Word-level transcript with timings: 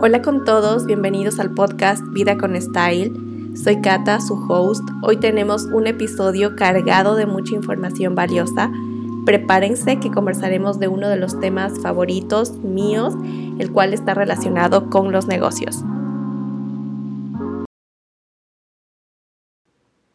Hola 0.00 0.22
con 0.22 0.44
todos, 0.44 0.86
bienvenidos 0.86 1.38
al 1.38 1.54
podcast 1.54 2.02
Vida 2.08 2.36
con 2.36 2.60
Style. 2.60 3.12
Soy 3.56 3.80
Kata, 3.80 4.20
su 4.20 4.34
host. 4.34 4.82
Hoy 5.02 5.18
tenemos 5.18 5.66
un 5.66 5.86
episodio 5.86 6.56
cargado 6.56 7.14
de 7.14 7.26
mucha 7.26 7.54
información 7.54 8.16
valiosa. 8.16 8.72
Prepárense 9.24 10.00
que 10.00 10.10
conversaremos 10.10 10.80
de 10.80 10.88
uno 10.88 11.08
de 11.08 11.16
los 11.16 11.38
temas 11.38 11.78
favoritos 11.80 12.58
míos, 12.58 13.14
el 13.60 13.70
cual 13.70 13.94
está 13.94 14.14
relacionado 14.14 14.90
con 14.90 15.12
los 15.12 15.28
negocios. 15.28 15.84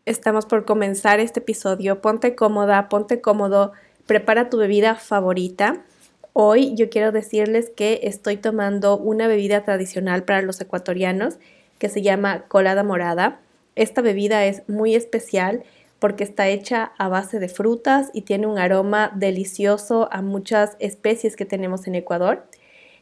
Estamos 0.06 0.46
por 0.46 0.66
comenzar 0.66 1.22
este 1.22 1.40
episodio. 1.40 2.02
Ponte 2.02 2.36
cómoda, 2.36 2.90
ponte 2.90 3.22
cómodo, 3.22 3.72
prepara 4.08 4.50
tu 4.50 4.58
bebida 4.58 4.96
favorita. 4.96 5.86
Hoy 6.34 6.76
yo 6.76 6.90
quiero 6.90 7.12
decirles 7.12 7.72
que 7.76 8.02
estoy 8.04 8.38
tomando 8.38 8.98
una 8.98 9.28
bebida 9.28 9.64
tradicional 9.64 10.24
para 10.24 10.42
los 10.42 10.62
ecuatorianos 10.62 11.40
que 11.80 11.90
se 11.90 12.02
llama 12.02 12.46
colada 12.48 12.84
morada. 12.84 13.40
Esta 13.76 14.02
bebida 14.02 14.46
es 14.46 14.62
muy 14.68 14.94
especial 14.94 15.64
porque 15.98 16.24
está 16.24 16.48
hecha 16.48 16.94
a 16.98 17.08
base 17.08 17.40
de 17.40 17.50
frutas 17.50 18.10
y 18.14 18.22
tiene 18.22 18.48
un 18.48 18.60
aroma 18.60 19.12
delicioso 19.16 20.08
a 20.12 20.22
muchas 20.22 20.78
especies 20.80 21.36
que 21.36 21.46
tenemos 21.46 21.88
en 21.88 21.96
Ecuador. 21.96 22.46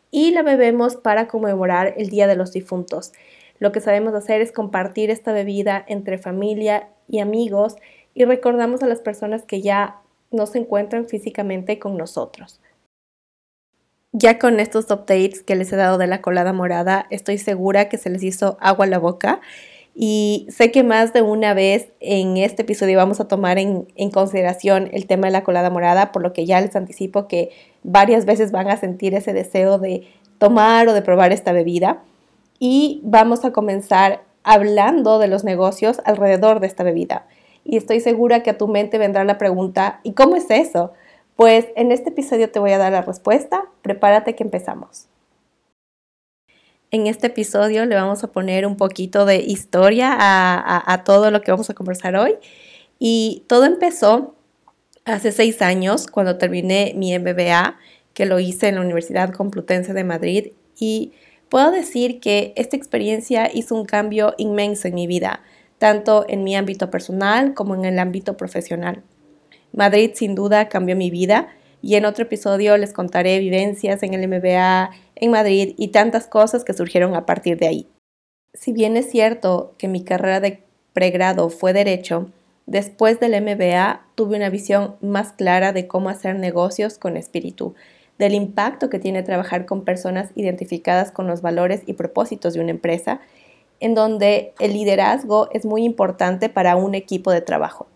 Y 0.09 0.31
la 0.31 0.41
bebemos 0.41 0.95
para 0.95 1.27
conmemorar 1.27 1.93
el 1.97 2.09
Día 2.09 2.27
de 2.27 2.37
los 2.37 2.53
Difuntos. 2.53 3.11
Lo 3.59 3.71
que 3.71 3.81
sabemos 3.81 4.13
hacer 4.13 4.41
es 4.41 4.51
compartir 4.51 5.09
esta 5.09 5.33
bebida 5.33 5.83
entre 5.87 6.17
familia 6.17 6.89
y 7.09 7.19
amigos 7.19 7.75
y 8.13 8.23
recordamos 8.23 8.81
a 8.83 8.87
las 8.87 9.01
personas 9.01 9.43
que 9.43 9.61
ya 9.61 9.97
no 10.31 10.45
se 10.45 10.59
encuentran 10.59 11.07
físicamente 11.07 11.77
con 11.77 11.97
nosotros. 11.97 12.61
Ya 14.13 14.39
con 14.39 14.59
estos 14.59 14.85
updates 14.85 15.43
que 15.43 15.55
les 15.55 15.71
he 15.73 15.75
dado 15.75 15.97
de 15.97 16.07
la 16.07 16.21
colada 16.21 16.53
morada, 16.53 17.07
estoy 17.09 17.37
segura 17.37 17.89
que 17.89 17.97
se 17.97 18.09
les 18.09 18.23
hizo 18.23 18.57
agua 18.61 18.85
a 18.85 18.89
la 18.89 18.99
boca 18.99 19.41
y 19.93 20.47
sé 20.49 20.71
que 20.71 20.83
más 20.83 21.11
de 21.11 21.21
una 21.21 21.53
vez 21.53 21.89
en 21.99 22.37
este 22.37 22.61
episodio 22.61 22.97
vamos 22.97 23.19
a 23.19 23.27
tomar 23.27 23.57
en, 23.57 23.85
consideración 24.11 24.89
el 24.93 25.07
tema 25.07 25.27
de 25.27 25.33
la 25.33 25.43
colada 25.43 25.69
morada, 25.69 26.11
por 26.11 26.21
lo 26.21 26.31
que 26.31 26.45
ya 26.45 26.61
les 26.61 26.75
anticipo 26.75 27.27
que 27.27 27.49
varias 27.83 28.25
veces 28.25 28.51
van 28.51 28.69
a 28.69 28.77
sentir 28.77 29.13
ese 29.13 29.33
deseo 29.33 29.77
de 29.77 30.07
tomar 30.37 30.87
o 30.87 30.93
de 30.93 31.01
probar 31.01 31.33
esta 31.33 31.51
bebida. 31.51 32.03
Y 32.59 33.01
vamos 33.03 33.43
a 33.43 33.51
comenzar 33.51 34.21
hablando 34.43 35.19
de 35.19 35.27
los 35.27 35.43
negocios 35.43 35.99
alrededor 36.05 36.59
de 36.59 36.67
esta 36.67 36.83
bebida. 36.83 37.25
Y 37.65 37.75
estoy 37.75 37.99
segura 37.99 38.41
que 38.41 38.51
a 38.51 38.57
tu 38.57 38.67
mente 38.67 38.97
vendrá 38.99 39.25
la 39.25 39.37
pregunta, 39.37 39.99
¿y 40.03 40.13
cómo 40.13 40.37
es 40.37 40.49
eso? 40.49 40.93
Pues 41.37 41.67
en 41.75 41.91
este 41.91 42.09
episodio 42.09 42.49
te 42.49 42.57
voy 42.57 42.71
a 42.71 42.79
dar 42.79 42.91
la 42.91 43.03
respuesta. 43.03 43.65
Prepárate 43.83 44.33
que 44.33 44.43
empezamos. 44.43 45.05
En 46.89 47.05
este 47.05 47.27
episodio 47.27 47.85
le 47.85 47.93
vamos 47.93 48.23
a 48.23 48.31
poner 48.31 48.65
un 48.65 48.75
poquito 48.75 49.23
de 49.23 49.37
historia 49.37 50.15
a, 50.17 51.03
todo 51.03 51.29
lo 51.29 51.41
que 51.41 51.51
vamos 51.51 51.69
a 51.69 51.75
conversar 51.75 52.15
hoy. 52.15 52.33
Y 52.97 53.43
todo 53.45 53.65
empezó 53.65 54.33
hace 55.05 55.31
seis 55.31 55.61
años 55.61 56.07
cuando 56.07 56.39
terminé 56.39 56.93
mi 56.95 57.17
MBA, 57.17 57.77
que 58.15 58.25
lo 58.25 58.39
hice 58.39 58.69
en 58.69 58.75
la 58.75 58.81
Universidad 58.81 59.31
Complutense 59.31 59.93
de 59.93 60.03
Madrid. 60.03 60.53
Y 60.79 61.11
puedo 61.49 61.69
decir 61.69 62.19
que 62.19 62.51
esta 62.55 62.75
experiencia 62.75 63.51
hizo 63.53 63.75
un 63.75 63.85
cambio 63.85 64.33
inmenso 64.39 64.87
en 64.87 64.95
mi 64.95 65.05
vida, 65.05 65.41
tanto 65.77 66.25
en 66.27 66.43
mi 66.43 66.55
ámbito 66.55 66.89
personal 66.89 67.53
como 67.53 67.75
en 67.75 67.85
el 67.85 67.99
ámbito 67.99 68.37
profesional. 68.37 69.03
Madrid 69.73 70.11
sin 70.15 70.35
duda 70.35 70.69
cambió 70.69 70.95
mi 70.95 71.09
vida 71.09 71.49
y 71.81 71.95
en 71.95 72.05
otro 72.05 72.23
episodio 72.23 72.77
les 72.77 72.93
contaré 72.93 73.39
vivencias 73.39 74.03
en 74.03 74.13
el 74.13 74.27
MBA 74.27 74.91
en 75.15 75.31
Madrid 75.31 75.73
y 75.77 75.89
tantas 75.89 76.27
cosas 76.27 76.63
que 76.63 76.73
surgieron 76.73 77.15
a 77.15 77.25
partir 77.25 77.57
de 77.57 77.67
ahí. 77.67 77.87
Si 78.53 78.71
bien 78.71 78.97
es 78.97 79.09
cierto 79.09 79.73
que 79.77 79.87
mi 79.87 80.03
carrera 80.03 80.39
de 80.39 80.63
pregrado 80.93 81.49
fue 81.49 81.73
derecho, 81.73 82.31
después 82.65 83.19
del 83.19 83.39
MBA 83.41 84.07
tuve 84.15 84.37
una 84.37 84.49
visión 84.49 84.95
más 85.01 85.33
clara 85.33 85.73
de 85.73 85.87
cómo 85.87 86.09
hacer 86.09 86.35
negocios 86.35 86.97
con 86.97 87.17
espíritu, 87.17 87.75
del 88.17 88.33
impacto 88.33 88.89
que 88.89 88.99
tiene 88.99 89.21
trabajar 89.21 89.65
con 89.65 89.85
personas 89.85 90.31
identificadas 90.35 91.11
con 91.11 91.27
los 91.27 91.41
valores 91.41 91.83
y 91.85 91.93
propósitos 91.93 92.55
de 92.55 92.61
una 92.61 92.71
empresa, 92.71 93.21
en 93.79 93.93
donde 93.93 94.53
el 94.59 94.73
liderazgo 94.73 95.49
es 95.51 95.65
muy 95.65 95.83
importante 95.83 96.49
para 96.49 96.75
un 96.75 96.95
equipo 96.95 97.31
de 97.31 97.41
trabajo. 97.41 97.87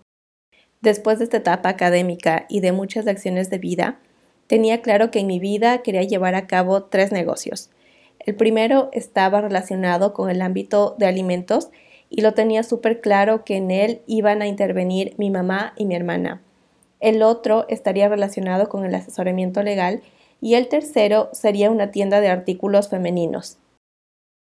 Después 0.81 1.19
de 1.19 1.25
esta 1.25 1.37
etapa 1.37 1.69
académica 1.69 2.45
y 2.49 2.59
de 2.59 2.71
muchas 2.71 3.05
acciones 3.05 3.51
de 3.51 3.59
vida, 3.59 3.99
tenía 4.47 4.81
claro 4.81 5.11
que 5.11 5.19
en 5.19 5.27
mi 5.27 5.39
vida 5.39 5.83
quería 5.83 6.01
llevar 6.01 6.33
a 6.33 6.47
cabo 6.47 6.83
tres 6.83 7.11
negocios. 7.11 7.69
El 8.19 8.35
primero 8.35 8.89
estaba 8.91 9.41
relacionado 9.41 10.13
con 10.13 10.31
el 10.31 10.41
ámbito 10.41 10.95
de 10.97 11.05
alimentos 11.05 11.69
y 12.09 12.21
lo 12.21 12.33
tenía 12.33 12.63
súper 12.63 12.99
claro 12.99 13.45
que 13.45 13.57
en 13.57 13.69
él 13.69 14.01
iban 14.07 14.41
a 14.41 14.47
intervenir 14.47 15.13
mi 15.17 15.29
mamá 15.29 15.73
y 15.77 15.85
mi 15.85 15.95
hermana. 15.95 16.41
El 16.99 17.21
otro 17.21 17.65
estaría 17.69 18.09
relacionado 18.09 18.67
con 18.67 18.83
el 18.83 18.93
asesoramiento 18.95 19.61
legal 19.61 20.01
y 20.41 20.55
el 20.55 20.67
tercero 20.67 21.29
sería 21.31 21.69
una 21.69 21.91
tienda 21.91 22.21
de 22.21 22.29
artículos 22.29 22.89
femeninos. 22.89 23.57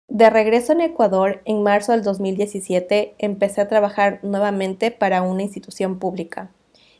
De 0.10 0.30
regreso 0.30 0.72
en 0.72 0.80
Ecuador, 0.80 1.42
en 1.44 1.64
marzo 1.64 1.92
del 1.92 2.02
2017, 2.02 3.16
empecé 3.18 3.60
a 3.60 3.68
trabajar 3.68 4.20
nuevamente 4.24 4.90
para 4.90 5.22
una 5.22 5.44
institución 5.44 6.00
pública. 6.00 6.50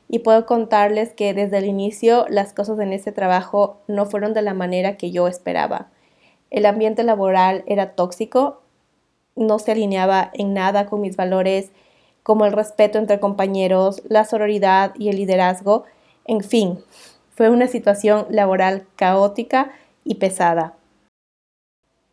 Y 0.10 0.20
puedo 0.20 0.46
contarles 0.46 1.14
que 1.14 1.34
desde 1.34 1.60
el 1.60 1.66
inicio 1.66 2.26
las 2.30 2.52
cosas 2.52 2.80
en 2.80 2.92
ese 2.92 3.14
trabajo 3.14 3.78
no 3.88 4.06
fueron 4.06 4.34
de 4.34 4.42
la 4.42 4.54
manera 4.54 4.98
que 4.98 5.12
yo 5.12 5.30
esperaba. 5.30 5.88
El 6.50 6.66
ambiente 6.66 7.04
laboral 7.04 7.64
era 7.66 7.96
tóxico, 7.96 8.62
no 9.38 9.58
se 9.58 9.72
alineaba 9.72 10.30
en 10.34 10.54
nada 10.54 10.86
con 10.86 11.00
mis 11.00 11.16
valores 11.16 11.72
como 12.24 12.46
el 12.46 12.52
respeto 12.52 13.00
entre 13.00 13.22
compañeros, 13.22 14.02
la 14.10 14.26
sororidad 14.26 14.94
y 14.98 15.08
el 15.08 15.16
liderazgo. 15.16 15.86
En 16.26 16.42
fin, 16.42 16.80
fue 17.30 17.50
una 17.50 17.68
situación 17.68 18.26
laboral 18.30 18.86
caótica 18.98 19.72
y 20.04 20.16
pesada 20.16 20.77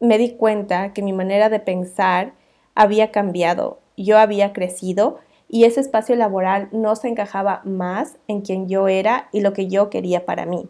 me 0.04 0.19
di 0.19 0.31
cuenta 0.31 0.92
que 0.92 1.03
mi 1.03 1.12
manera 1.12 1.48
de 1.48 1.60
pensar 1.60 2.34
había 2.75 3.10
cambiado, 3.10 3.81
yo 3.97 4.19
había 4.19 4.53
crecido 4.53 5.19
y 5.48 5.65
ese 5.65 5.81
espacio 5.81 6.16
laboral 6.16 6.69
no 6.72 6.97
se 6.97 7.09
encajaba 7.09 7.62
más 7.65 8.16
en 8.28 8.41
quien 8.41 8.69
yo 8.69 8.88
era 8.88 9.28
y 9.32 9.41
lo 9.41 9.53
que 9.53 9.69
yo 9.69 9.91
quería 9.91 10.25
para 10.25 10.47
mí. 10.47 10.69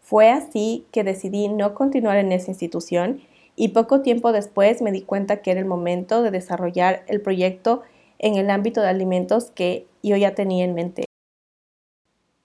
Fue 0.00 0.30
así 0.30 0.86
que 0.92 1.04
decidí 1.04 1.48
no 1.48 1.74
continuar 1.74 2.18
en 2.18 2.30
esa 2.32 2.50
institución 2.50 3.22
y 3.56 3.68
poco 3.68 4.02
tiempo 4.02 4.32
después 4.32 4.82
me 4.82 4.92
di 4.92 5.02
cuenta 5.02 5.42
que 5.42 5.50
era 5.50 5.60
el 5.60 5.66
momento 5.66 6.22
de 6.22 6.30
desarrollar 6.30 7.04
el 7.06 7.20
proyecto 7.20 7.82
en 8.18 8.36
el 8.36 8.50
ámbito 8.50 8.80
de 8.80 8.88
alimentos 8.88 9.50
que 9.50 9.86
yo 10.02 10.16
ya 10.16 10.34
tenía 10.34 10.64
en 10.64 10.74
mente. 10.74 11.04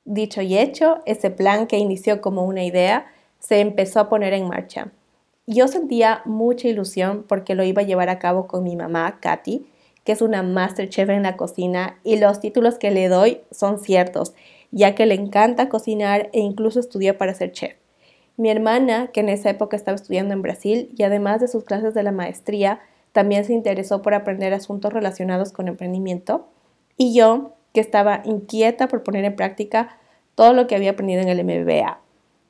Dicho 0.05 0.41
y 0.41 0.57
hecho, 0.57 0.99
ese 1.05 1.29
plan 1.29 1.67
que 1.67 1.77
inició 1.77 2.21
como 2.21 2.45
una 2.45 2.63
idea 2.63 3.11
se 3.39 3.59
empezó 3.59 3.99
a 3.99 4.09
poner 4.09 4.33
en 4.33 4.47
marcha. 4.47 4.91
Yo 5.51 5.67
sentía 5.67 6.21
mucha 6.25 6.67
ilusión 6.67 7.25
porque 7.27 7.55
lo 7.55 7.63
iba 7.63 7.81
a 7.81 7.85
llevar 7.85 8.09
a 8.09 8.19
cabo 8.19 8.45
con 8.45 8.63
mi 8.63 8.75
mamá, 8.75 9.17
Katy, 9.19 9.65
que 10.03 10.11
es 10.11 10.21
una 10.21 10.43
master 10.43 10.87
chef 10.89 11.09
en 11.09 11.23
la 11.23 11.37
cocina 11.37 11.97
y 12.03 12.17
los 12.17 12.39
títulos 12.39 12.77
que 12.77 12.91
le 12.91 13.07
doy 13.07 13.41
son 13.49 13.79
ciertos, 13.79 14.35
ya 14.69 14.93
que 14.93 15.07
le 15.07 15.15
encanta 15.15 15.67
cocinar 15.67 16.29
e 16.33 16.39
incluso 16.39 16.79
estudió 16.79 17.17
para 17.17 17.33
ser 17.33 17.51
chef. 17.51 17.73
Mi 18.37 18.51
hermana, 18.51 19.07
que 19.07 19.21
en 19.21 19.29
esa 19.29 19.49
época 19.49 19.75
estaba 19.75 19.95
estudiando 19.95 20.35
en 20.35 20.43
Brasil 20.43 20.93
y 20.95 21.01
además 21.01 21.41
de 21.41 21.47
sus 21.47 21.63
clases 21.63 21.95
de 21.95 22.03
la 22.03 22.11
maestría, 22.11 22.79
también 23.11 23.43
se 23.43 23.53
interesó 23.53 24.03
por 24.03 24.13
aprender 24.13 24.53
asuntos 24.53 24.93
relacionados 24.93 25.51
con 25.51 25.67
emprendimiento. 25.67 26.47
Y 26.95 27.15
yo, 27.15 27.55
que 27.73 27.81
estaba 27.81 28.21
inquieta 28.23 28.87
por 28.87 29.01
poner 29.01 29.25
en 29.25 29.35
práctica 29.35 29.97
todo 30.35 30.53
lo 30.53 30.67
que 30.67 30.75
había 30.75 30.91
aprendido 30.91 31.23
en 31.23 31.29
el 31.29 31.43
MBA. 31.43 32.01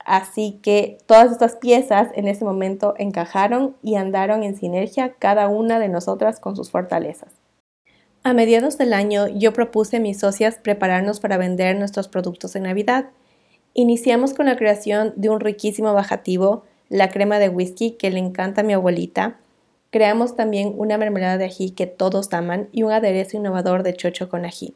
Así 0.06 0.60
que 0.64 0.98
todas 1.06 1.32
estas 1.32 1.56
piezas 1.56 2.10
en 2.16 2.28
ese 2.28 2.46
momento 2.46 2.94
encajaron 2.98 3.76
y 3.84 3.96
andaron 3.96 4.44
en 4.44 4.56
sinergia 4.56 5.14
cada 5.20 5.48
una 5.48 5.80
de 5.80 5.90
nosotras 5.90 6.40
con 6.40 6.56
sus 6.56 6.72
fortalezas. 6.72 7.34
A 8.24 8.34
mediados 8.34 8.78
del 8.78 8.94
año 8.94 9.28
yo 9.28 9.54
propuse 9.54 9.98
a 9.98 10.00
mis 10.00 10.20
socias 10.20 10.58
prepararnos 10.62 11.20
para 11.20 11.38
vender 11.38 11.78
nuestros 11.78 12.08
productos 12.08 12.56
en 12.56 12.64
Navidad. 12.64 13.06
Iniciamos 13.74 14.34
con 14.34 14.48
la 14.48 14.58
creación 14.58 15.14
de 15.16 15.30
un 15.30 15.40
riquísimo 15.40 15.94
bajativo, 15.94 16.64
la 16.90 17.10
crema 17.12 17.40
de 17.40 17.50
whisky 17.50 17.92
que 17.92 18.10
le 18.10 18.20
encanta 18.20 18.62
a 18.62 18.64
mi 18.64 18.74
abuelita. 18.74 19.38
Creamos 19.92 20.36
también 20.36 20.74
una 20.78 20.98
mermelada 20.98 21.38
de 21.38 21.46
ají 21.46 21.72
que 21.72 21.88
todos 21.88 22.34
aman 22.34 22.68
y 22.72 22.84
un 22.84 22.92
aderezo 22.92 23.38
innovador 23.38 23.84
de 23.84 23.94
chocho 23.94 24.28
con 24.28 24.44
ají. 24.44 24.76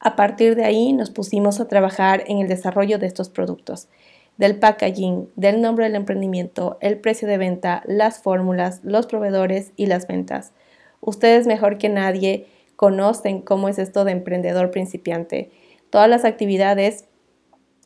A 0.00 0.16
partir 0.16 0.56
de 0.56 0.64
ahí 0.64 0.92
nos 0.92 1.10
pusimos 1.10 1.60
a 1.60 1.68
trabajar 1.68 2.24
en 2.26 2.38
el 2.38 2.48
desarrollo 2.48 2.98
de 2.98 3.06
estos 3.06 3.28
productos 3.28 3.88
del 4.36 4.58
packaging, 4.58 5.30
del 5.36 5.60
nombre 5.60 5.86
del 5.86 5.94
emprendimiento, 5.94 6.78
el 6.80 6.98
precio 6.98 7.26
de 7.26 7.38
venta, 7.38 7.82
las 7.86 8.20
fórmulas, 8.20 8.80
los 8.82 9.06
proveedores 9.06 9.72
y 9.76 9.86
las 9.86 10.06
ventas. 10.06 10.52
Ustedes 11.00 11.46
mejor 11.46 11.78
que 11.78 11.88
nadie 11.88 12.46
conocen 12.76 13.40
cómo 13.40 13.68
es 13.68 13.78
esto 13.78 14.04
de 14.04 14.12
emprendedor 14.12 14.70
principiante. 14.70 15.50
Todas 15.90 16.08
las 16.08 16.24
actividades 16.24 17.06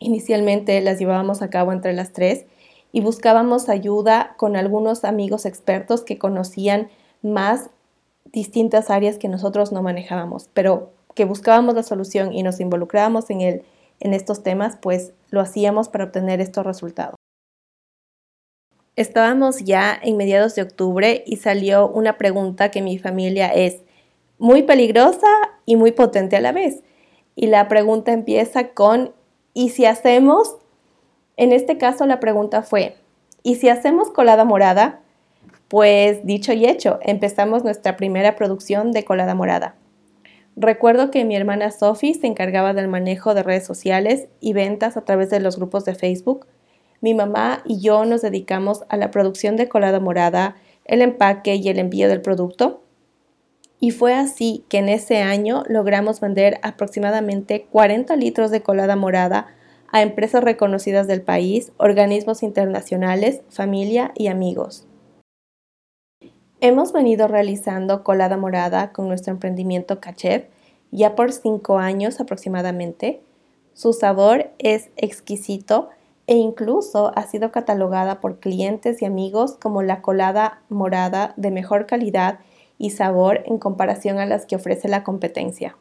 inicialmente 0.01 0.81
las 0.81 0.99
llevábamos 0.99 1.43
a 1.43 1.51
cabo 1.51 1.73
entre 1.73 1.93
las 1.93 2.13
tres 2.13 2.47
y 2.93 3.01
buscábamos 3.03 3.69
ayuda 3.69 4.35
con 4.37 4.57
algunos 4.57 5.05
amigos 5.05 5.47
expertos 5.47 6.03
que 6.03 6.19
conocían 6.19 6.89
más 7.23 7.71
distintas 8.33 8.91
áreas 8.91 9.19
que 9.19 9.29
nosotros 9.29 9.73
no 9.73 9.83
manejábamos, 9.83 10.49
pero 10.53 10.93
que 11.15 11.25
buscábamos 11.25 11.75
la 11.75 11.83
solución 11.83 12.33
y 12.33 12.43
nos 12.43 12.61
involucrábamos 12.61 13.31
en, 13.31 13.41
el, 13.41 13.63
en 14.01 14.15
estos 14.15 14.43
temas, 14.43 14.77
pues 14.81 15.13
lo 15.31 15.41
hacíamos 15.41 15.89
para 15.89 16.05
obtener 16.05 16.41
estos 16.41 16.67
resultados. 16.67 17.15
Estábamos 18.97 19.65
ya 19.65 19.99
en 20.03 20.17
mediados 20.17 20.55
de 20.55 20.63
octubre 20.63 21.23
y 21.27 21.37
salió 21.37 21.89
una 21.89 22.19
pregunta 22.19 22.71
que 22.71 22.83
mi 22.83 22.99
familia 22.99 23.49
es 23.49 23.83
muy 24.39 24.63
peligrosa 24.63 25.29
y 25.65 25.77
muy 25.77 25.93
potente 25.93 26.37
a 26.37 26.41
la 26.41 26.53
vez. 26.53 26.83
Y 27.37 27.47
la 27.47 27.69
pregunta 27.69 28.13
empieza 28.13 28.69
con, 28.71 29.15
¿y 29.55 29.71
si 29.71 29.87
hacemos? 29.87 30.57
En 31.37 31.53
este 31.53 31.79
caso 31.79 32.05
la 32.07 32.21
pregunta 32.21 32.63
fue, 32.63 32.97
¿y 33.43 33.55
si 33.55 33.69
hacemos 33.69 34.11
colada 34.11 34.45
morada? 34.45 35.01
Pues 35.69 36.27
dicho 36.27 36.53
y 36.53 36.67
hecho, 36.67 36.99
empezamos 37.03 37.63
nuestra 37.63 37.97
primera 37.97 38.35
producción 38.35 38.93
de 38.93 39.05
colada 39.05 39.35
morada. 39.35 39.77
Recuerdo 40.57 41.11
que 41.11 41.25
mi 41.25 41.37
hermana 41.37 41.71
Sophie 41.71 42.15
se 42.15 42.27
encargaba 42.27 42.75
del 42.75 42.89
manejo 42.89 43.35
de 43.35 43.43
redes 43.43 43.65
sociales 43.65 44.29
y 44.41 44.53
ventas 44.53 44.97
a 44.97 45.05
través 45.05 45.31
de 45.31 45.41
los 45.41 45.57
grupos 45.57 45.85
de 45.85 45.95
Facebook. 45.95 46.47
Mi 47.01 47.15
mamá 47.15 47.63
y 47.65 47.81
yo 47.81 48.05
nos 48.05 48.23
dedicamos 48.23 48.85
a 48.89 48.97
la 48.97 49.11
producción 49.11 49.57
de 49.57 49.69
colada 49.69 50.01
morada, 50.01 50.57
el 50.85 51.03
empaque 51.03 51.55
y 51.55 51.69
el 51.69 51.79
envío 51.79 52.09
del 52.09 52.21
producto. 52.21 52.83
Y 53.79 53.93
fue 53.93 54.13
así 54.13 54.65
que 54.69 54.79
en 54.79 54.91
ese 54.91 55.23
año 55.23 55.63
logramos 55.69 56.21
vender 56.21 56.59
aproximadamente 56.63 57.67
40 57.71 58.15
litros 58.17 58.51
de 58.51 58.63
colada 58.63 58.97
morada 58.97 59.47
a 59.91 60.03
empresas 60.03 60.45
reconocidas 60.45 61.07
del 61.07 61.23
país, 61.23 61.73
organismos 61.79 62.43
internacionales, 62.43 63.41
familia 63.49 64.13
y 64.15 64.27
amigos. 64.27 64.87
Hemos 66.63 66.93
venido 66.93 67.27
realizando 67.27 68.05
colada 68.05 68.37
morada 68.37 68.93
con 68.93 69.09
nuestro 69.09 69.33
emprendimiento 69.33 69.99
Cachev 69.99 70.49
ya 70.91 71.15
por 71.15 71.33
cinco 71.33 71.79
años 71.79 72.21
aproximadamente. 72.21 73.23
Su 73.73 73.95
sabor 73.95 74.51
es 74.59 74.91
exquisito 74.97 75.89
e 76.27 76.35
incluso 76.35 77.13
ha 77.17 77.23
sido 77.23 77.51
catalogada 77.51 78.21
por 78.21 78.41
clientes 78.41 79.01
y 79.01 79.07
amigos 79.07 79.57
como 79.59 79.83
la 79.83 80.03
colada 80.03 80.61
morada 80.69 81.33
de 81.39 81.51
mejor 81.51 81.87
calidad 81.87 82.41
y 82.77 82.91
sabor 82.91 83.43
en 83.47 83.57
comparación 83.57 84.19
a 84.19 84.27
las 84.27 84.45
que 84.45 84.57
ofrece 84.57 84.87
la 84.87 85.03
competencia. 85.03 85.79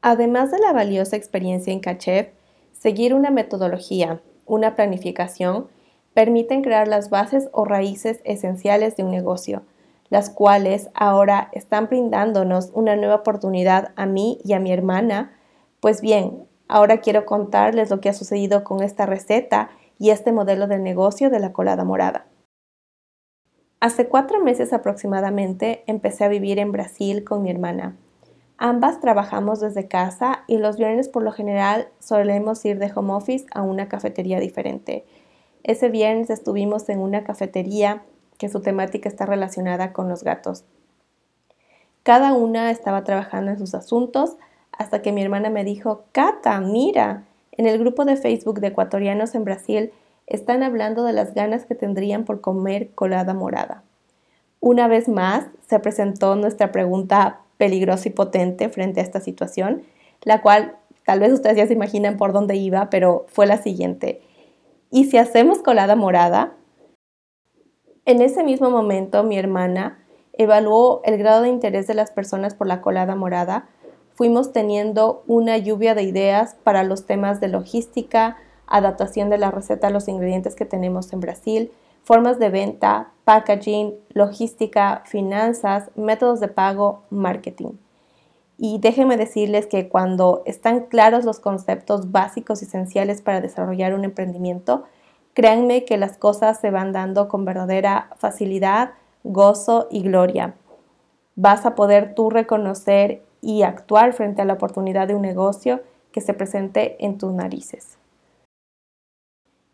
Además 0.00 0.52
de 0.52 0.60
la 0.60 0.72
valiosa 0.72 1.16
experiencia 1.16 1.72
en 1.72 1.80
Cachev, 1.80 2.30
seguir 2.70 3.14
una 3.14 3.32
metodología, 3.32 4.20
una 4.46 4.76
planificación, 4.76 5.66
permiten 6.14 6.62
crear 6.62 6.88
las 6.88 7.10
bases 7.10 7.48
o 7.52 7.64
raíces 7.64 8.20
esenciales 8.24 8.96
de 8.96 9.04
un 9.04 9.10
negocio, 9.10 9.62
las 10.08 10.30
cuales 10.30 10.88
ahora 10.94 11.48
están 11.52 11.88
brindándonos 11.88 12.70
una 12.72 12.96
nueva 12.96 13.16
oportunidad 13.16 13.92
a 13.96 14.06
mí 14.06 14.38
y 14.44 14.52
a 14.52 14.60
mi 14.60 14.72
hermana. 14.72 15.36
Pues 15.80 16.00
bien, 16.00 16.46
ahora 16.68 16.98
quiero 16.98 17.26
contarles 17.26 17.90
lo 17.90 18.00
que 18.00 18.08
ha 18.08 18.14
sucedido 18.14 18.64
con 18.64 18.82
esta 18.82 19.06
receta 19.06 19.70
y 19.98 20.10
este 20.10 20.32
modelo 20.32 20.66
de 20.66 20.78
negocio 20.78 21.30
de 21.30 21.40
la 21.40 21.52
colada 21.52 21.84
morada. 21.84 22.26
Hace 23.80 24.08
cuatro 24.08 24.40
meses 24.40 24.72
aproximadamente 24.72 25.84
empecé 25.86 26.24
a 26.24 26.28
vivir 26.28 26.58
en 26.58 26.72
Brasil 26.72 27.22
con 27.22 27.42
mi 27.42 27.50
hermana. 27.50 27.96
Ambas 28.56 29.00
trabajamos 29.00 29.60
desde 29.60 29.88
casa 29.88 30.44
y 30.46 30.58
los 30.58 30.78
viernes 30.78 31.08
por 31.08 31.22
lo 31.22 31.32
general 31.32 31.88
solemos 31.98 32.64
ir 32.64 32.78
de 32.78 32.90
home 32.94 33.12
office 33.12 33.46
a 33.52 33.62
una 33.62 33.88
cafetería 33.88 34.38
diferente. 34.40 35.04
Ese 35.64 35.88
viernes 35.88 36.28
estuvimos 36.28 36.90
en 36.90 37.00
una 37.00 37.24
cafetería 37.24 38.02
que 38.36 38.50
su 38.50 38.60
temática 38.60 39.08
está 39.08 39.24
relacionada 39.24 39.94
con 39.94 40.10
los 40.10 40.22
gatos. 40.22 40.64
Cada 42.02 42.34
una 42.34 42.70
estaba 42.70 43.02
trabajando 43.02 43.50
en 43.50 43.58
sus 43.58 43.74
asuntos 43.74 44.36
hasta 44.72 45.00
que 45.00 45.10
mi 45.10 45.22
hermana 45.22 45.48
me 45.48 45.64
dijo, 45.64 46.04
Cata, 46.12 46.60
mira, 46.60 47.24
en 47.52 47.66
el 47.66 47.78
grupo 47.78 48.04
de 48.04 48.16
Facebook 48.16 48.60
de 48.60 48.68
ecuatorianos 48.68 49.34
en 49.34 49.44
Brasil 49.44 49.90
están 50.26 50.62
hablando 50.62 51.02
de 51.02 51.14
las 51.14 51.32
ganas 51.32 51.64
que 51.64 51.74
tendrían 51.74 52.26
por 52.26 52.42
comer 52.42 52.90
colada 52.94 53.32
morada. 53.32 53.82
Una 54.60 54.86
vez 54.86 55.08
más 55.08 55.46
se 55.66 55.78
presentó 55.78 56.36
nuestra 56.36 56.72
pregunta 56.72 57.40
peligrosa 57.56 58.08
y 58.08 58.12
potente 58.12 58.68
frente 58.68 59.00
a 59.00 59.02
esta 59.02 59.20
situación, 59.20 59.82
la 60.24 60.42
cual 60.42 60.76
tal 61.06 61.20
vez 61.20 61.32
ustedes 61.32 61.56
ya 61.56 61.66
se 61.66 61.72
imaginan 61.72 62.18
por 62.18 62.34
dónde 62.34 62.56
iba, 62.56 62.90
pero 62.90 63.24
fue 63.28 63.46
la 63.46 63.62
siguiente. 63.62 64.20
¿Y 64.94 65.06
si 65.06 65.18
hacemos 65.18 65.58
colada 65.58 65.96
morada? 65.96 66.52
En 68.04 68.22
ese 68.22 68.44
mismo 68.44 68.70
momento 68.70 69.24
mi 69.24 69.36
hermana 69.36 69.98
evaluó 70.34 71.00
el 71.02 71.18
grado 71.18 71.42
de 71.42 71.48
interés 71.48 71.88
de 71.88 71.94
las 71.94 72.12
personas 72.12 72.54
por 72.54 72.68
la 72.68 72.80
colada 72.80 73.16
morada. 73.16 73.66
Fuimos 74.14 74.52
teniendo 74.52 75.24
una 75.26 75.58
lluvia 75.58 75.96
de 75.96 76.04
ideas 76.04 76.54
para 76.62 76.84
los 76.84 77.06
temas 77.06 77.40
de 77.40 77.48
logística, 77.48 78.36
adaptación 78.68 79.30
de 79.30 79.38
la 79.38 79.50
receta 79.50 79.88
a 79.88 79.90
los 79.90 80.06
ingredientes 80.06 80.54
que 80.54 80.64
tenemos 80.64 81.12
en 81.12 81.18
Brasil, 81.18 81.72
formas 82.04 82.38
de 82.38 82.50
venta, 82.50 83.10
packaging, 83.24 83.94
logística, 84.10 85.02
finanzas, 85.06 85.90
métodos 85.96 86.38
de 86.38 86.46
pago, 86.46 87.02
marketing. 87.10 87.72
Y 88.56 88.78
déjenme 88.78 89.16
decirles 89.16 89.66
que 89.66 89.88
cuando 89.88 90.42
están 90.46 90.86
claros 90.86 91.24
los 91.24 91.40
conceptos 91.40 92.12
básicos 92.12 92.62
y 92.62 92.66
esenciales 92.66 93.20
para 93.20 93.40
desarrollar 93.40 93.94
un 93.94 94.04
emprendimiento, 94.04 94.84
créanme 95.34 95.84
que 95.84 95.96
las 95.96 96.16
cosas 96.16 96.60
se 96.60 96.70
van 96.70 96.92
dando 96.92 97.28
con 97.28 97.44
verdadera 97.44 98.10
facilidad, 98.16 98.92
gozo 99.24 99.88
y 99.90 100.02
gloria. 100.02 100.54
Vas 101.34 101.66
a 101.66 101.74
poder 101.74 102.14
tú 102.14 102.30
reconocer 102.30 103.22
y 103.40 103.62
actuar 103.62 104.12
frente 104.12 104.42
a 104.42 104.44
la 104.44 104.54
oportunidad 104.54 105.08
de 105.08 105.16
un 105.16 105.22
negocio 105.22 105.82
que 106.12 106.20
se 106.20 106.32
presente 106.32 106.96
en 107.04 107.18
tus 107.18 107.32
narices. 107.32 107.98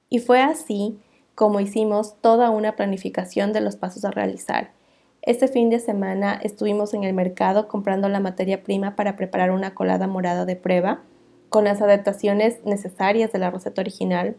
Y 0.08 0.20
fue 0.20 0.40
así 0.40 0.98
como 1.34 1.60
hicimos 1.60 2.16
toda 2.20 2.50
una 2.50 2.76
planificación 2.76 3.52
de 3.52 3.60
los 3.60 3.76
pasos 3.76 4.04
a 4.04 4.10
realizar 4.10 4.72
este 5.22 5.48
fin 5.48 5.68
de 5.68 5.80
semana 5.80 6.40
estuvimos 6.42 6.94
en 6.94 7.04
el 7.04 7.12
mercado 7.12 7.68
comprando 7.68 8.08
la 8.08 8.20
materia 8.20 8.62
prima 8.62 8.96
para 8.96 9.16
preparar 9.16 9.50
una 9.50 9.74
colada 9.74 10.06
morada 10.06 10.46
de 10.46 10.56
prueba 10.56 11.02
con 11.50 11.64
las 11.64 11.82
adaptaciones 11.82 12.64
necesarias 12.64 13.30
de 13.30 13.38
la 13.38 13.50
receta 13.50 13.82
original. 13.82 14.36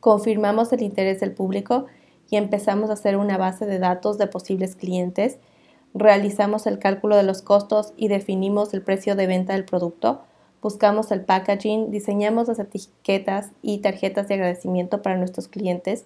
Confirmamos 0.00 0.72
el 0.74 0.82
interés 0.82 1.20
del 1.20 1.32
público 1.32 1.86
y 2.28 2.36
empezamos 2.36 2.90
a 2.90 2.94
hacer 2.94 3.16
una 3.16 3.38
base 3.38 3.64
de 3.64 3.78
datos 3.78 4.18
de 4.18 4.26
posibles 4.26 4.76
clientes. 4.76 5.38
Realizamos 5.94 6.66
el 6.66 6.78
cálculo 6.78 7.16
de 7.16 7.22
los 7.22 7.40
costos 7.40 7.94
y 7.96 8.08
definimos 8.08 8.74
el 8.74 8.82
precio 8.82 9.16
de 9.16 9.26
venta 9.26 9.54
del 9.54 9.64
producto. 9.64 10.22
Buscamos 10.60 11.10
el 11.12 11.24
packaging, 11.24 11.90
diseñamos 11.90 12.48
las 12.48 12.58
etiquetas 12.58 13.52
y 13.62 13.78
tarjetas 13.78 14.28
de 14.28 14.34
agradecimiento 14.34 15.00
para 15.00 15.16
nuestros 15.16 15.48
clientes 15.48 16.04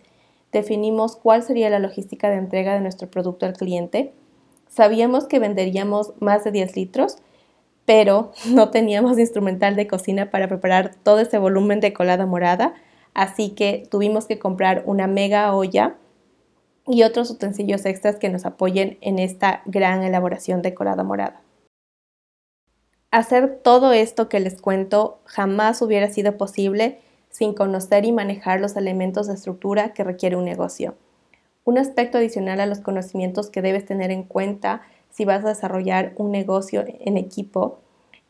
definimos 0.57 1.17
cuál 1.17 1.43
sería 1.43 1.71
la 1.71 1.79
logística 1.79 2.31
de 2.31 2.37
entrega 2.37 2.75
de 2.75 2.81
nuestro 2.81 3.11
producto 3.11 3.47
al 3.47 3.53
cliente. 3.53 4.13
Sabíamos 4.69 5.27
que 5.27 5.39
venderíamos 5.39 6.15
más 6.21 6.45
de 6.45 6.51
10 6.51 6.77
litros, 6.77 7.19
pero 7.85 8.33
no 8.49 8.71
teníamos 8.71 9.19
instrumental 9.19 9.77
de 9.77 9.87
cocina 9.87 10.31
para 10.31 10.49
preparar 10.49 10.95
todo 11.03 11.21
ese 11.21 11.39
volumen 11.39 11.81
de 11.81 11.93
colada 11.93 12.27
morada, 12.27 12.75
así 13.15 13.51
que 13.51 13.87
tuvimos 13.91 14.27
que 14.27 14.39
comprar 14.39 14.83
una 14.87 15.07
mega 15.07 15.55
olla 15.55 15.97
y 16.87 17.03
otros 17.03 17.31
utensilios 17.31 17.85
extras 17.85 18.17
que 18.17 18.29
nos 18.29 18.47
apoyen 18.47 18.99
en 19.01 19.19
esta 19.19 19.63
gran 19.67 20.05
elaboración 20.05 20.63
de 20.63 20.75
colada 20.75 21.03
morada. 21.03 21.43
Hacer 23.11 23.61
todo 23.63 23.93
esto 23.93 24.29
que 24.29 24.41
les 24.41 24.61
cuento 24.61 25.21
jamás 25.25 25.83
hubiera 25.83 26.09
sido 26.11 26.37
posible 26.37 27.01
sin 27.37 27.53
conocer 27.53 28.07
y 28.07 28.13
manejar 28.13 28.61
los 28.61 28.77
elementos 28.77 29.27
de 29.27 29.35
estructura 29.35 29.93
que 29.93 30.05
requiere 30.05 30.37
un 30.37 30.47
negocio. 30.47 30.95
Un 31.65 31.77
aspecto 31.77 32.17
adicional 32.17 32.61
a 32.61 32.67
los 32.67 32.81
conocimientos 32.81 33.51
que 33.51 33.61
debes 33.61 33.85
tener 33.85 34.11
en 34.11 34.23
cuenta 34.23 34.81
si 35.11 35.27
vas 35.27 35.45
a 35.45 35.49
desarrollar 35.49 36.15
un 36.17 36.33
negocio 36.33 36.83
en 36.87 37.19
equipo, 37.19 37.81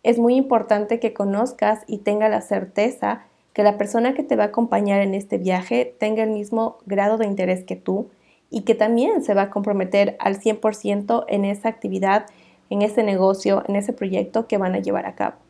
es 0.02 0.18
muy 0.18 0.34
importante 0.34 0.98
que 0.98 1.14
conozcas 1.14 1.84
y 1.86 1.98
tenga 1.98 2.28
la 2.28 2.40
certeza 2.40 3.22
que 3.52 3.62
la 3.62 3.78
persona 3.78 4.12
que 4.12 4.24
te 4.24 4.34
va 4.34 4.42
a 4.42 4.48
acompañar 4.48 5.00
en 5.00 5.14
este 5.14 5.38
viaje 5.38 5.94
tenga 6.00 6.24
el 6.24 6.30
mismo 6.30 6.78
grado 6.84 7.16
de 7.16 7.26
interés 7.26 7.62
que 7.62 7.76
tú 7.76 8.08
y 8.50 8.62
que 8.62 8.74
también 8.74 9.22
se 9.22 9.34
va 9.34 9.42
a 9.42 9.50
comprometer 9.50 10.16
al 10.18 10.40
100% 10.40 11.26
en 11.28 11.44
esa 11.44 11.68
actividad, 11.68 12.26
en 12.70 12.82
ese 12.82 13.04
negocio, 13.04 13.62
en 13.68 13.76
ese 13.76 13.92
proyecto 13.92 14.48
que 14.48 14.58
van 14.58 14.74
a 14.74 14.80
llevar 14.80 15.06
a 15.06 15.14
cabo. 15.14 15.45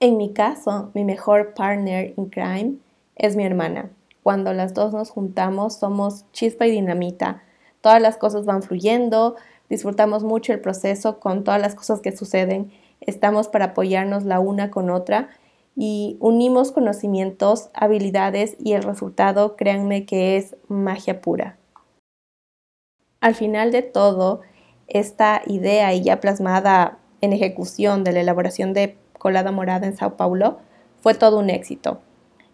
En 0.00 0.16
mi 0.16 0.32
caso, 0.32 0.92
mi 0.94 1.04
mejor 1.04 1.54
partner 1.54 2.14
in 2.16 2.26
crime 2.26 2.76
es 3.16 3.34
mi 3.34 3.44
hermana. 3.44 3.90
Cuando 4.22 4.52
las 4.52 4.72
dos 4.72 4.92
nos 4.92 5.10
juntamos 5.10 5.74
somos 5.74 6.24
chispa 6.32 6.66
y 6.66 6.70
dinamita. 6.70 7.42
Todas 7.80 8.00
las 8.00 8.16
cosas 8.16 8.44
van 8.44 8.62
fluyendo, 8.62 9.34
disfrutamos 9.68 10.22
mucho 10.22 10.52
el 10.52 10.60
proceso 10.60 11.18
con 11.18 11.42
todas 11.42 11.60
las 11.60 11.74
cosas 11.74 12.00
que 12.00 12.16
suceden, 12.16 12.70
estamos 13.00 13.48
para 13.48 13.66
apoyarnos 13.66 14.24
la 14.24 14.38
una 14.38 14.70
con 14.70 14.90
otra 14.90 15.30
y 15.74 16.16
unimos 16.20 16.70
conocimientos, 16.70 17.70
habilidades 17.74 18.56
y 18.60 18.74
el 18.74 18.82
resultado, 18.84 19.56
créanme 19.56 20.06
que 20.06 20.36
es 20.36 20.56
magia 20.68 21.20
pura. 21.20 21.56
Al 23.20 23.34
final 23.34 23.72
de 23.72 23.82
todo, 23.82 24.42
esta 24.86 25.42
idea 25.46 25.92
y 25.92 26.02
ya 26.02 26.20
plasmada 26.20 26.98
en 27.20 27.32
ejecución 27.32 28.04
de 28.04 28.12
la 28.12 28.20
elaboración 28.20 28.72
de 28.72 28.96
colada 29.18 29.52
morada 29.52 29.86
en 29.86 29.96
Sao 29.96 30.16
Paulo 30.16 30.58
fue 31.00 31.14
todo 31.14 31.38
un 31.38 31.50
éxito. 31.50 32.00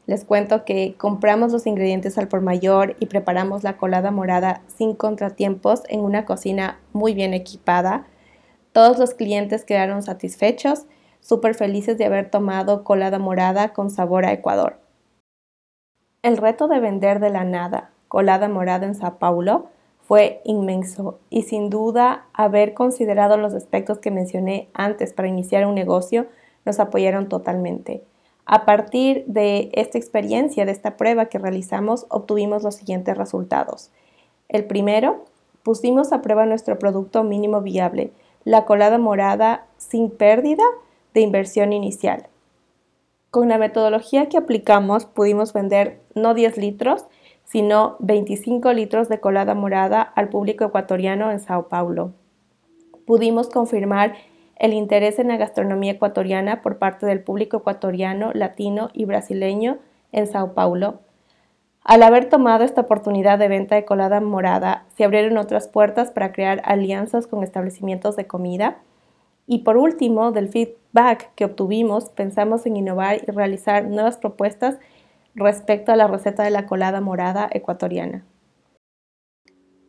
Les 0.06 0.24
cuento 0.24 0.64
que 0.64 0.96
compramos 0.98 1.52
los 1.52 1.66
ingredientes 1.66 2.18
al 2.18 2.28
por 2.28 2.42
mayor 2.42 2.94
y 3.00 3.06
preparamos 3.06 3.64
la 3.64 3.76
colada 3.78 4.10
morada 4.10 4.60
sin 4.66 4.94
contratiempos 4.94 5.82
en 5.88 6.00
una 6.00 6.26
cocina 6.26 6.78
muy 6.92 7.14
bien 7.14 7.32
equipada. 7.32 8.06
Todos 8.72 8.98
los 8.98 9.14
clientes 9.14 9.64
quedaron 9.64 10.02
satisfechos, 10.02 10.86
súper 11.20 11.54
felices 11.54 11.96
de 11.96 12.04
haber 12.04 12.30
tomado 12.30 12.84
colada 12.84 13.18
morada 13.18 13.72
con 13.72 13.88
sabor 13.88 14.26
a 14.26 14.32
Ecuador. 14.32 14.78
El 16.22 16.36
reto 16.36 16.68
de 16.68 16.80
vender 16.80 17.20
de 17.20 17.30
la 17.30 17.44
nada 17.44 17.90
colada 18.08 18.48
morada 18.48 18.86
en 18.86 18.94
Sao 18.94 19.18
Paulo 19.18 19.66
fue 20.06 20.40
inmenso 20.44 21.18
y 21.30 21.42
sin 21.42 21.70
duda 21.70 22.26
haber 22.34 22.74
considerado 22.74 23.38
los 23.38 23.54
aspectos 23.54 23.98
que 23.98 24.10
mencioné 24.10 24.68
antes 24.74 25.12
para 25.14 25.28
iniciar 25.28 25.66
un 25.66 25.74
negocio 25.74 26.26
nos 26.64 26.80
apoyaron 26.80 27.28
totalmente. 27.28 28.02
A 28.46 28.66
partir 28.66 29.24
de 29.26 29.70
esta 29.72 29.98
experiencia, 29.98 30.66
de 30.66 30.72
esta 30.72 30.96
prueba 30.96 31.26
que 31.26 31.38
realizamos, 31.38 32.06
obtuvimos 32.10 32.62
los 32.62 32.74
siguientes 32.74 33.16
resultados. 33.16 33.90
El 34.48 34.66
primero, 34.66 35.24
pusimos 35.62 36.12
a 36.12 36.20
prueba 36.20 36.44
nuestro 36.44 36.78
producto 36.78 37.24
mínimo 37.24 37.62
viable, 37.62 38.12
la 38.44 38.66
colada 38.66 38.98
morada 38.98 39.66
sin 39.78 40.10
pérdida 40.10 40.64
de 41.14 41.22
inversión 41.22 41.72
inicial. 41.72 42.28
Con 43.30 43.48
la 43.48 43.58
metodología 43.58 44.28
que 44.28 44.36
aplicamos 44.36 45.06
pudimos 45.06 45.52
vender 45.52 46.00
no 46.14 46.34
10 46.34 46.58
litros, 46.58 47.06
sino 47.44 47.96
25 48.00 48.72
litros 48.72 49.08
de 49.08 49.20
colada 49.20 49.54
morada 49.54 50.02
al 50.02 50.28
público 50.28 50.64
ecuatoriano 50.64 51.32
en 51.32 51.40
Sao 51.40 51.68
Paulo. 51.68 52.12
Pudimos 53.06 53.48
confirmar 53.48 54.14
el 54.56 54.72
interés 54.72 55.18
en 55.18 55.28
la 55.28 55.36
gastronomía 55.36 55.92
ecuatoriana 55.92 56.62
por 56.62 56.78
parte 56.78 57.06
del 57.06 57.20
público 57.20 57.58
ecuatoriano, 57.58 58.32
latino 58.32 58.90
y 58.92 59.04
brasileño 59.04 59.78
en 60.12 60.26
Sao 60.26 60.54
Paulo. 60.54 61.00
Al 61.82 62.02
haber 62.02 62.28
tomado 62.30 62.64
esta 62.64 62.82
oportunidad 62.82 63.38
de 63.38 63.48
venta 63.48 63.74
de 63.74 63.84
colada 63.84 64.20
morada, 64.20 64.86
se 64.96 65.04
abrieron 65.04 65.36
otras 65.36 65.68
puertas 65.68 66.10
para 66.10 66.32
crear 66.32 66.62
alianzas 66.64 67.26
con 67.26 67.42
establecimientos 67.42 68.16
de 68.16 68.26
comida. 68.26 68.78
Y 69.46 69.58
por 69.58 69.76
último, 69.76 70.32
del 70.32 70.48
feedback 70.48 71.34
que 71.34 71.44
obtuvimos, 71.44 72.08
pensamos 72.08 72.64
en 72.64 72.78
innovar 72.78 73.18
y 73.26 73.30
realizar 73.30 73.84
nuevas 73.84 74.16
propuestas 74.16 74.78
respecto 75.34 75.92
a 75.92 75.96
la 75.96 76.06
receta 76.06 76.42
de 76.42 76.50
la 76.50 76.64
colada 76.64 77.02
morada 77.02 77.50
ecuatoriana. 77.52 78.24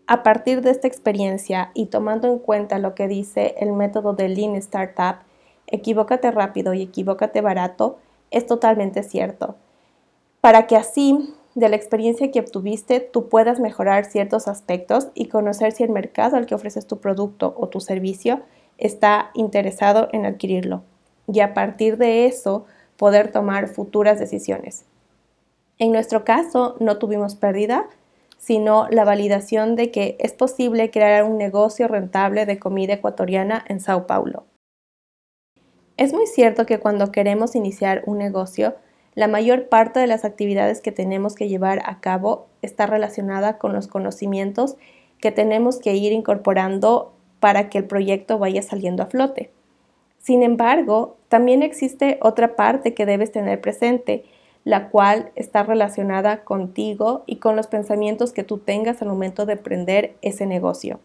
A 0.08 0.22
partir 0.22 0.62
de 0.62 0.70
esta 0.70 0.88
experiencia 0.88 1.72
y 1.74 1.88
tomando 1.88 2.28
en 2.28 2.38
cuenta 2.38 2.78
lo 2.78 2.94
que 2.94 3.08
dice 3.08 3.56
el 3.58 3.74
método 3.74 4.14
de 4.14 4.30
Lean 4.30 4.56
Startup, 4.56 5.18
equivócate 5.66 6.30
rápido 6.30 6.76
y 6.76 6.84
equivócate 6.84 7.42
barato, 7.42 7.98
es 8.30 8.46
totalmente 8.46 9.02
cierto. 9.02 9.56
Para 10.42 10.68
que 10.68 10.76
así, 10.76 11.34
de 11.56 11.70
la 11.70 11.76
experiencia 11.76 12.30
que 12.30 12.40
obtuviste, 12.40 13.00
tú 13.00 13.30
puedas 13.30 13.60
mejorar 13.60 14.06
ciertos 14.06 14.48
aspectos 14.48 15.08
y 15.16 15.28
conocer 15.28 15.72
si 15.72 15.84
el 15.84 15.90
mercado 15.90 16.38
al 16.38 16.46
que 16.46 16.54
ofreces 16.54 16.86
tu 16.86 17.00
producto 17.00 17.56
o 17.58 17.70
tu 17.70 17.80
servicio 17.80 18.42
está 18.78 19.32
interesado 19.34 20.10
en 20.12 20.28
adquirirlo. 20.28 20.84
Y 21.28 21.40
a 21.40 21.56
partir 21.56 21.98
de 21.98 22.28
eso, 22.28 22.66
poder 22.98 23.32
tomar 23.32 23.70
futuras 23.70 24.20
decisiones. 24.20 24.86
En 25.80 25.92
nuestro 25.92 26.24
caso, 26.24 26.76
no 26.80 27.00
tuvimos 27.00 27.36
pérdida, 27.36 27.88
sino 28.46 28.88
la 28.92 29.06
validación 29.06 29.76
de 29.76 29.90
que 29.90 30.18
es 30.20 30.32
posible 30.34 30.92
crear 30.92 31.24
un 31.24 31.36
negocio 31.36 31.88
rentable 31.88 32.46
de 32.46 32.60
comida 32.60 32.94
ecuatoriana 32.94 33.66
en 33.68 33.80
Sao 33.80 34.06
Paulo. 34.06 34.46
Es 35.98 36.14
muy 36.14 36.28
cierto 36.28 36.68
que 36.68 36.78
cuando 36.78 37.12
queremos 37.12 37.56
iniciar 37.56 38.04
un 38.06 38.20
negocio, 38.20 38.76
la 39.16 39.28
mayor 39.28 39.68
parte 39.68 40.00
de 40.00 40.06
las 40.06 40.26
actividades 40.26 40.80
que 40.80 40.92
tenemos 40.92 41.34
que 41.34 41.48
llevar 41.48 41.82
a 41.86 42.02
cabo 42.02 42.46
está 42.62 42.86
relacionada 42.86 43.58
con 43.58 43.74
los 43.74 43.88
conocimientos 43.88 44.76
que 45.20 45.32
tenemos 45.32 45.80
que 45.80 45.96
ir 45.96 46.12
incorporando 46.12 47.16
para 47.40 47.68
que 47.70 47.80
el 47.80 47.86
proyecto 47.86 48.38
vaya 48.38 48.62
saliendo 48.62 49.02
a 49.02 49.08
flote. 49.08 49.50
Sin 50.20 50.44
embargo, 50.44 51.18
también 51.30 51.64
existe 51.64 52.20
otra 52.22 52.56
parte 52.56 52.94
que 52.94 53.08
debes 53.08 53.32
tener 53.32 53.60
presente 53.60 54.24
la 54.66 54.90
cual 54.90 55.32
está 55.36 55.64
relacionada 55.64 56.44
contigo 56.44 57.24
y 57.28 57.38
con 57.38 57.56
los 57.56 57.68
pensamientos 57.68 58.34
que 58.34 58.44
tú 58.44 58.58
tengas 58.58 59.02
al 59.02 59.08
momento 59.08 59.46
de 59.46 59.54
emprender 59.54 60.16
ese 60.22 60.48
negocio. 60.48 61.00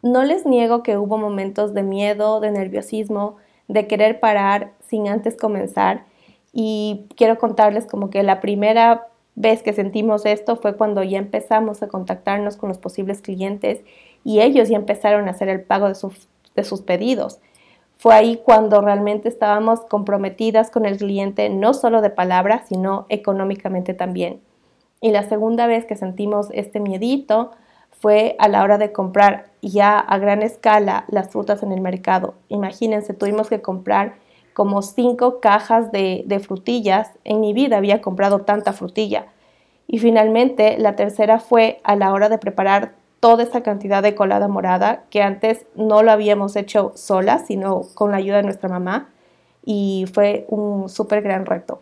No 0.00 0.24
les 0.24 0.46
niego 0.46 0.82
que 0.82 0.96
hubo 0.96 1.18
momentos 1.18 1.74
de 1.74 1.82
miedo, 1.82 2.40
de 2.40 2.52
nerviosismo, 2.52 3.36
de 3.68 3.86
querer 3.86 4.20
parar 4.20 4.72
sin 4.88 5.08
antes 5.08 5.36
comenzar 5.36 6.06
y 6.52 7.06
quiero 7.16 7.38
contarles 7.38 7.86
como 7.86 8.08
que 8.08 8.22
la 8.22 8.40
primera 8.40 9.08
vez 9.34 9.62
que 9.62 9.72
sentimos 9.72 10.26
esto 10.26 10.56
fue 10.56 10.76
cuando 10.76 11.02
ya 11.02 11.18
empezamos 11.18 11.82
a 11.82 11.88
contactarnos 11.88 12.56
con 12.56 12.68
los 12.68 12.78
posibles 12.78 13.20
clientes 13.20 13.80
y 14.22 14.40
ellos 14.40 14.68
ya 14.68 14.76
empezaron 14.76 15.26
a 15.26 15.32
hacer 15.32 15.48
el 15.48 15.62
pago 15.62 15.88
de 15.88 15.94
sus, 15.96 16.28
de 16.54 16.62
sus 16.62 16.82
pedidos. 16.82 17.40
Fue 18.00 18.14
ahí 18.14 18.40
cuando 18.42 18.80
realmente 18.80 19.28
estábamos 19.28 19.80
comprometidas 19.82 20.70
con 20.70 20.86
el 20.86 20.96
cliente, 20.96 21.50
no 21.50 21.74
solo 21.74 22.00
de 22.00 22.08
palabra, 22.08 22.64
sino 22.66 23.04
económicamente 23.10 23.92
también. 23.92 24.40
Y 25.02 25.10
la 25.10 25.28
segunda 25.28 25.66
vez 25.66 25.84
que 25.84 25.96
sentimos 25.96 26.48
este 26.54 26.80
miedito 26.80 27.50
fue 27.90 28.36
a 28.38 28.48
la 28.48 28.62
hora 28.62 28.78
de 28.78 28.92
comprar 28.92 29.50
ya 29.60 29.98
a 29.98 30.16
gran 30.16 30.40
escala 30.40 31.04
las 31.08 31.28
frutas 31.28 31.62
en 31.62 31.72
el 31.72 31.82
mercado. 31.82 32.36
Imagínense, 32.48 33.12
tuvimos 33.12 33.50
que 33.50 33.60
comprar 33.60 34.14
como 34.54 34.80
cinco 34.80 35.38
cajas 35.40 35.92
de, 35.92 36.22
de, 36.24 36.38
frutillas. 36.40 37.10
En 37.24 37.40
mi 37.40 37.52
vida 37.52 37.76
había 37.76 38.00
comprado 38.00 38.46
tanta 38.46 38.72
frutilla. 38.72 39.26
Y 39.86 39.98
finalmente 39.98 40.78
la 40.78 40.96
tercera 40.96 41.38
fue 41.38 41.82
a 41.84 41.96
la 41.96 42.14
hora 42.14 42.30
de 42.30 42.38
preparar 42.38 42.94
toda 43.20 43.42
esa 43.42 43.62
cantidad 43.62 44.02
de 44.02 44.14
colada 44.14 44.48
morada 44.48 45.04
que 45.10 45.22
antes 45.22 45.66
no 45.74 46.02
lo 46.02 46.10
habíamos 46.10 46.56
hecho 46.56 46.92
sola, 46.96 47.38
sino 47.38 47.82
con 47.94 48.10
la 48.10 48.16
ayuda 48.16 48.38
de 48.38 48.44
nuestra 48.44 48.68
mamá 48.68 49.10
y 49.64 50.06
fue 50.12 50.46
un 50.48 50.88
súper 50.88 51.22
gran 51.22 51.46
reto. 51.46 51.80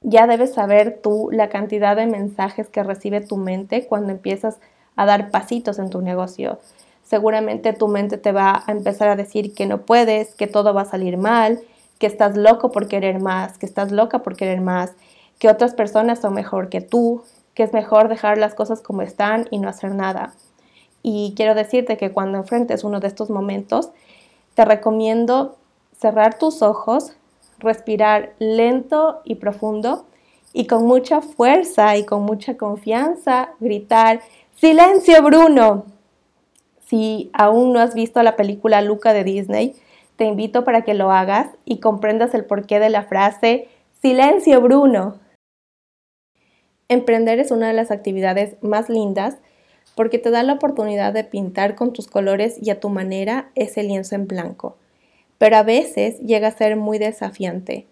Ya 0.00 0.26
debes 0.26 0.54
saber 0.54 1.00
tú 1.02 1.28
la 1.32 1.48
cantidad 1.48 1.96
de 1.96 2.06
mensajes 2.06 2.68
que 2.68 2.82
recibe 2.82 3.20
tu 3.20 3.36
mente 3.36 3.86
cuando 3.86 4.12
empiezas 4.12 4.58
a 4.96 5.06
dar 5.06 5.30
pasitos 5.30 5.78
en 5.78 5.90
tu 5.90 6.02
negocio. 6.02 6.58
Seguramente 7.02 7.72
tu 7.72 7.88
mente 7.88 8.16
te 8.16 8.32
va 8.32 8.62
a 8.66 8.72
empezar 8.72 9.08
a 9.08 9.16
decir 9.16 9.54
que 9.54 9.66
no 9.66 9.82
puedes, 9.82 10.34
que 10.34 10.46
todo 10.46 10.72
va 10.72 10.82
a 10.82 10.86
salir 10.86 11.16
mal, 11.16 11.60
que 11.98 12.06
estás 12.06 12.36
loco 12.36 12.70
por 12.70 12.86
querer 12.86 13.18
más, 13.20 13.58
que 13.58 13.66
estás 13.66 13.92
loca 13.92 14.20
por 14.20 14.36
querer 14.36 14.60
más, 14.60 14.92
que 15.38 15.48
otras 15.48 15.74
personas 15.74 16.20
son 16.20 16.34
mejor 16.34 16.68
que 16.68 16.80
tú, 16.80 17.24
que 17.54 17.62
es 17.62 17.72
mejor 17.72 18.08
dejar 18.08 18.38
las 18.38 18.54
cosas 18.54 18.80
como 18.80 19.02
están 19.02 19.46
y 19.50 19.58
no 19.58 19.68
hacer 19.68 19.94
nada. 19.94 20.34
Y 21.02 21.34
quiero 21.36 21.54
decirte 21.54 21.96
que 21.96 22.12
cuando 22.12 22.38
enfrentes 22.38 22.84
uno 22.84 23.00
de 23.00 23.08
estos 23.08 23.30
momentos, 23.30 23.90
te 24.54 24.64
recomiendo 24.64 25.56
cerrar 25.98 26.38
tus 26.38 26.62
ojos, 26.62 27.12
respirar 27.58 28.32
lento 28.38 29.20
y 29.24 29.36
profundo 29.36 30.06
y 30.52 30.66
con 30.66 30.86
mucha 30.86 31.20
fuerza 31.20 31.96
y 31.96 32.04
con 32.04 32.22
mucha 32.22 32.56
confianza 32.56 33.50
gritar, 33.60 34.20
silencio 34.54 35.22
Bruno. 35.22 35.84
Si 36.86 37.30
aún 37.32 37.72
no 37.72 37.80
has 37.80 37.94
visto 37.94 38.22
la 38.22 38.36
película 38.36 38.80
Luca 38.80 39.12
de 39.12 39.24
Disney, 39.24 39.76
te 40.16 40.24
invito 40.24 40.64
para 40.64 40.82
que 40.82 40.94
lo 40.94 41.10
hagas 41.10 41.48
y 41.64 41.80
comprendas 41.80 42.34
el 42.34 42.44
porqué 42.44 42.78
de 42.78 42.88
la 42.88 43.02
frase, 43.02 43.68
silencio 44.00 44.60
Bruno. 44.60 45.16
Emprender 46.88 47.40
es 47.40 47.50
una 47.50 47.68
de 47.68 47.72
las 47.72 47.90
actividades 47.90 48.56
más 48.60 48.88
lindas 48.88 49.36
porque 49.94 50.18
te 50.18 50.30
da 50.30 50.42
la 50.42 50.54
oportunidad 50.54 51.12
de 51.12 51.24
pintar 51.24 51.76
con 51.76 51.92
tus 51.92 52.08
colores 52.08 52.56
y 52.60 52.70
a 52.70 52.80
tu 52.80 52.88
manera 52.88 53.50
ese 53.54 53.82
lienzo 53.82 54.14
en 54.14 54.26
blanco. 54.26 54.76
Pero 55.38 55.56
a 55.56 55.62
veces 55.62 56.18
llega 56.20 56.48
a 56.48 56.56
ser 56.56 56.76
muy 56.76 56.98
desafiante. 56.98 57.86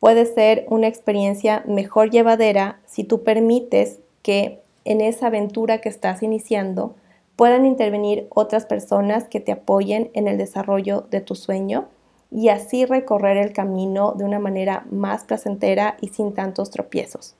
Puede 0.00 0.26
ser 0.26 0.66
una 0.68 0.88
experiencia 0.88 1.62
mejor 1.66 2.10
llevadera 2.10 2.80
si 2.86 3.04
tú 3.04 3.22
permites 3.22 3.98
que 4.22 4.60
en 4.84 5.00
esa 5.00 5.28
aventura 5.28 5.78
que 5.78 5.88
estás 5.88 6.22
iniciando 6.22 6.96
puedan 7.36 7.66
intervenir 7.66 8.26
otras 8.30 8.66
personas 8.66 9.24
que 9.28 9.40
te 9.40 9.52
apoyen 9.52 10.10
en 10.14 10.26
el 10.26 10.38
desarrollo 10.38 11.06
de 11.10 11.20
tu 11.20 11.34
sueño 11.34 11.88
y 12.30 12.48
así 12.48 12.84
recorrer 12.84 13.36
el 13.36 13.52
camino 13.52 14.12
de 14.12 14.24
una 14.24 14.38
manera 14.38 14.86
más 14.90 15.24
placentera 15.24 15.96
y 16.00 16.08
sin 16.08 16.34
tantos 16.34 16.70
tropiezos. 16.70 17.36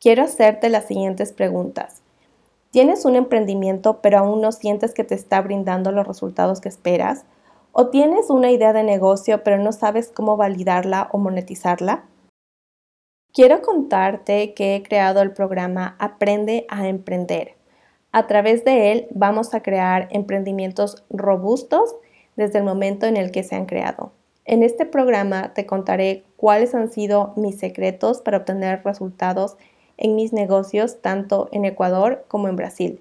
Quiero 0.00 0.22
hacerte 0.22 0.68
las 0.68 0.84
siguientes 0.84 1.32
preguntas. 1.32 2.02
¿Tienes 2.70 3.04
un 3.04 3.16
emprendimiento 3.16 4.00
pero 4.00 4.18
aún 4.18 4.40
no 4.40 4.52
sientes 4.52 4.94
que 4.94 5.02
te 5.02 5.16
está 5.16 5.40
brindando 5.40 5.90
los 5.90 6.06
resultados 6.06 6.60
que 6.60 6.68
esperas? 6.68 7.24
¿O 7.72 7.88
tienes 7.88 8.30
una 8.30 8.52
idea 8.52 8.72
de 8.72 8.84
negocio 8.84 9.42
pero 9.42 9.58
no 9.58 9.72
sabes 9.72 10.12
cómo 10.14 10.36
validarla 10.36 11.08
o 11.12 11.18
monetizarla? 11.18 12.04
Quiero 13.32 13.60
contarte 13.60 14.54
que 14.54 14.76
he 14.76 14.82
creado 14.84 15.20
el 15.20 15.32
programa 15.32 15.96
Aprende 15.98 16.64
a 16.68 16.86
Emprender. 16.86 17.56
A 18.12 18.28
través 18.28 18.64
de 18.64 18.92
él 18.92 19.08
vamos 19.10 19.52
a 19.52 19.62
crear 19.62 20.06
emprendimientos 20.12 21.02
robustos 21.10 21.96
desde 22.36 22.58
el 22.58 22.64
momento 22.64 23.06
en 23.06 23.16
el 23.16 23.32
que 23.32 23.42
se 23.42 23.56
han 23.56 23.66
creado. 23.66 24.12
En 24.44 24.62
este 24.62 24.86
programa 24.86 25.54
te 25.54 25.66
contaré 25.66 26.22
cuáles 26.36 26.74
han 26.74 26.90
sido 26.92 27.32
mis 27.34 27.58
secretos 27.58 28.22
para 28.22 28.38
obtener 28.38 28.82
resultados 28.84 29.56
en 29.98 30.16
mis 30.16 30.32
negocios 30.32 31.02
tanto 31.02 31.48
en 31.52 31.64
Ecuador 31.66 32.24
como 32.28 32.48
en 32.48 32.56
Brasil. 32.56 33.00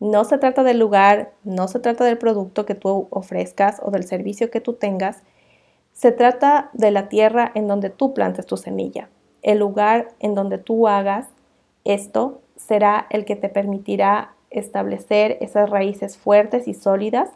No 0.00 0.24
se 0.24 0.38
trata 0.38 0.62
del 0.62 0.78
lugar, 0.78 1.32
no 1.44 1.68
se 1.68 1.78
trata 1.78 2.04
del 2.04 2.18
producto 2.18 2.64
que 2.64 2.74
tú 2.74 3.06
ofrezcas 3.10 3.80
o 3.84 3.90
del 3.90 4.04
servicio 4.04 4.50
que 4.50 4.60
tú 4.60 4.72
tengas, 4.72 5.22
se 5.92 6.10
trata 6.10 6.70
de 6.72 6.90
la 6.90 7.08
tierra 7.08 7.52
en 7.54 7.68
donde 7.68 7.90
tú 7.90 8.14
plantes 8.14 8.46
tu 8.46 8.56
semilla. 8.56 9.10
El 9.42 9.58
lugar 9.58 10.08
en 10.18 10.34
donde 10.34 10.58
tú 10.58 10.88
hagas 10.88 11.28
esto 11.84 12.40
será 12.56 13.06
el 13.10 13.24
que 13.24 13.36
te 13.36 13.48
permitirá 13.48 14.34
establecer 14.50 15.38
esas 15.40 15.68
raíces 15.70 16.16
fuertes 16.16 16.68
y 16.68 16.74
sólidas 16.74 17.28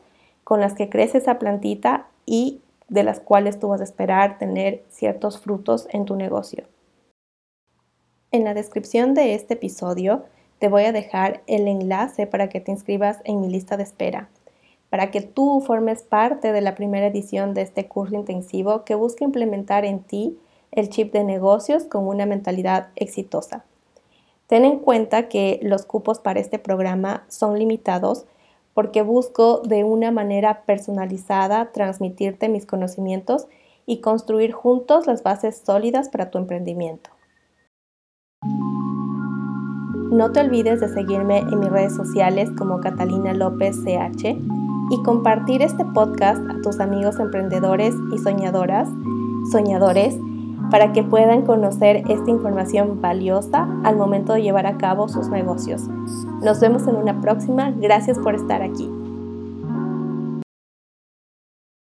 con 0.44 0.60
las 0.60 0.74
que 0.74 0.88
crece 0.88 1.18
esa 1.18 1.38
plantita 1.38 2.06
y 2.24 2.60
de 2.88 3.02
las 3.02 3.20
cuales 3.20 3.58
tú 3.58 3.68
vas 3.68 3.80
a 3.80 3.84
esperar 3.84 4.38
tener 4.38 4.84
ciertos 4.88 5.40
frutos 5.40 5.88
en 5.90 6.04
tu 6.04 6.14
negocio. 6.14 6.64
En 8.36 8.44
la 8.44 8.52
descripción 8.52 9.14
de 9.14 9.32
este 9.32 9.54
episodio 9.54 10.24
te 10.58 10.68
voy 10.68 10.84
a 10.84 10.92
dejar 10.92 11.40
el 11.46 11.66
enlace 11.66 12.26
para 12.26 12.50
que 12.50 12.60
te 12.60 12.70
inscribas 12.70 13.16
en 13.24 13.40
mi 13.40 13.48
lista 13.48 13.78
de 13.78 13.82
espera, 13.82 14.28
para 14.90 15.10
que 15.10 15.22
tú 15.22 15.62
formes 15.66 16.02
parte 16.02 16.52
de 16.52 16.60
la 16.60 16.74
primera 16.74 17.06
edición 17.06 17.54
de 17.54 17.62
este 17.62 17.88
curso 17.88 18.14
intensivo 18.14 18.84
que 18.84 18.94
busca 18.94 19.24
implementar 19.24 19.86
en 19.86 20.00
ti 20.00 20.36
el 20.70 20.90
chip 20.90 21.14
de 21.14 21.24
negocios 21.24 21.84
con 21.84 22.06
una 22.06 22.26
mentalidad 22.26 22.88
exitosa. 22.94 23.64
Ten 24.48 24.66
en 24.66 24.80
cuenta 24.80 25.28
que 25.30 25.58
los 25.62 25.86
cupos 25.86 26.18
para 26.18 26.38
este 26.38 26.58
programa 26.58 27.24
son 27.28 27.58
limitados 27.58 28.26
porque 28.74 29.00
busco 29.00 29.62
de 29.64 29.82
una 29.82 30.10
manera 30.10 30.66
personalizada 30.66 31.72
transmitirte 31.72 32.50
mis 32.50 32.66
conocimientos 32.66 33.46
y 33.86 34.02
construir 34.02 34.52
juntos 34.52 35.06
las 35.06 35.22
bases 35.22 35.62
sólidas 35.64 36.10
para 36.10 36.30
tu 36.30 36.36
emprendimiento. 36.36 37.15
No 40.10 40.30
te 40.30 40.40
olvides 40.40 40.80
de 40.80 40.88
seguirme 40.88 41.38
en 41.38 41.58
mis 41.58 41.68
redes 41.68 41.94
sociales 41.94 42.48
como 42.56 42.80
Catalina 42.80 43.34
López 43.34 43.76
CH 43.82 44.38
y 44.90 45.02
compartir 45.02 45.62
este 45.62 45.84
podcast 45.84 46.40
a 46.48 46.60
tus 46.62 46.78
amigos 46.78 47.18
emprendedores 47.18 47.94
y 48.12 48.18
soñadoras, 48.18 48.88
soñadores, 49.50 50.16
para 50.70 50.92
que 50.92 51.02
puedan 51.02 51.42
conocer 51.42 52.04
esta 52.08 52.30
información 52.30 53.00
valiosa 53.00 53.68
al 53.84 53.96
momento 53.96 54.34
de 54.34 54.42
llevar 54.42 54.66
a 54.66 54.78
cabo 54.78 55.08
sus 55.08 55.28
negocios. 55.28 55.82
Nos 56.42 56.60
vemos 56.60 56.86
en 56.86 56.96
una 56.96 57.20
próxima. 57.20 57.72
Gracias 57.72 58.18
por 58.18 58.34
estar 58.34 58.62
aquí. 58.62 58.88